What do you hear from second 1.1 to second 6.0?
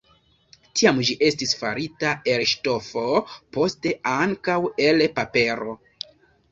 estis farita el ŝtofo, poste ankaŭ el papero.